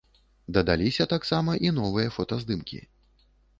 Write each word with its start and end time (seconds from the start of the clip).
Дадаліся 0.55 1.07
таксама 1.13 1.55
і 1.67 1.73
новыя 1.81 2.17
фотаздымкі. 2.19 2.83